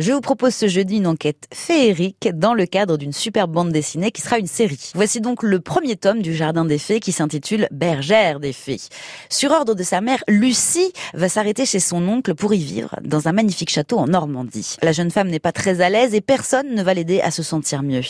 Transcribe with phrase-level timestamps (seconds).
[0.00, 4.12] Je vous propose ce jeudi une enquête féerique dans le cadre d'une superbe bande dessinée
[4.12, 4.92] qui sera une série.
[4.94, 8.80] Voici donc le premier tome du Jardin des Fées qui s'intitule Bergère des Fées.
[9.28, 13.28] Sur ordre de sa mère, Lucie va s'arrêter chez son oncle pour y vivre dans
[13.28, 14.78] un magnifique château en Normandie.
[14.80, 17.42] La jeune femme n'est pas très à l'aise et personne ne va l'aider à se
[17.42, 18.00] sentir mieux.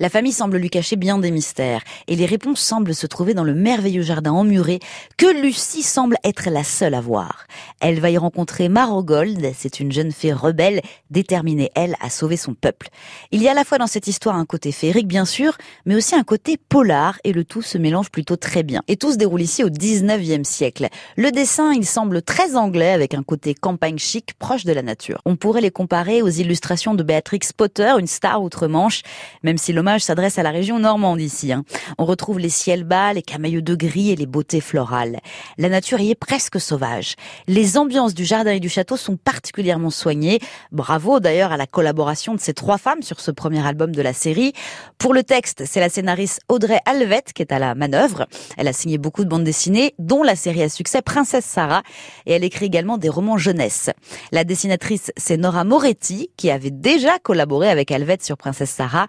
[0.00, 3.42] La famille semble lui cacher bien des mystères et les réponses semblent se trouver dans
[3.42, 4.78] le merveilleux jardin emmuré
[5.16, 7.48] que Lucie semble être la seule à voir.
[7.80, 12.54] Elle va y rencontrer Marogold, c'est une jeune fée rebelle déterminée, elle, à sauver son
[12.54, 12.90] peuple.
[13.32, 15.96] Il y a à la fois dans cette histoire un côté féerique, bien sûr, mais
[15.96, 18.82] aussi un côté polar et le tout se mélange plutôt très bien.
[18.86, 20.86] Et tout se déroule ici au 19e siècle.
[21.16, 25.20] Le dessin, il semble très anglais avec un côté campagne chic proche de la nature.
[25.24, 29.02] On pourrait les comparer aux illustrations de Béatrix Potter, une star outre-Manche,
[29.42, 31.52] même si s'adresse à la région normande ici.
[31.52, 31.64] Hein.
[31.96, 35.18] On retrouve les ciels bas, les camailleux de gris et les beautés florales.
[35.56, 37.14] La nature y est presque sauvage.
[37.46, 40.40] Les ambiances du jardin et du château sont particulièrement soignées.
[40.72, 44.12] Bravo d'ailleurs à la collaboration de ces trois femmes sur ce premier album de la
[44.12, 44.52] série.
[44.98, 48.26] Pour le texte, c'est la scénariste Audrey Alvet qui est à la manœuvre.
[48.58, 51.82] Elle a signé beaucoup de bandes dessinées, dont la série à succès Princesse Sarah,
[52.26, 53.90] et elle écrit également des romans jeunesse.
[54.32, 59.06] La dessinatrice, c'est Nora Moretti, qui avait déjà collaboré avec Alvet sur Princesse Sarah.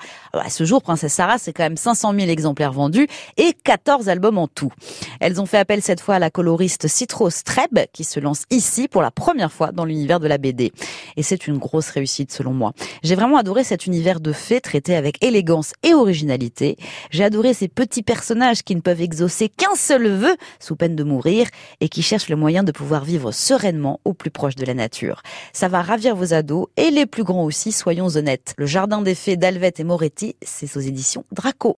[0.70, 4.72] Jour, Princesse Sarah, c'est quand même 500 000 exemplaires vendus et 14 albums en tout.
[5.20, 8.88] Elles ont fait appel cette fois à la coloriste Citro Streb, qui se lance ici
[8.88, 10.72] pour la première fois dans l'univers de la BD.
[11.18, 12.74] Et c'est une grosse réussite selon moi.
[13.02, 16.78] J'ai vraiment adoré cet univers de fées traité avec élégance et originalité.
[17.10, 21.04] J'ai adoré ces petits personnages qui ne peuvent exaucer qu'un seul vœu sous peine de
[21.04, 21.48] mourir
[21.82, 25.24] et qui cherchent le moyen de pouvoir vivre sereinement au plus proche de la nature.
[25.52, 28.54] Ça va ravir vos ados et les plus grands aussi, soyons honnêtes.
[28.58, 31.68] Le Jardin des Fées d'Alvet et Moretti, c'est aux éditions Draco.